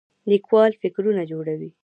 [0.31, 1.69] لیکوال فکرونه جوړوي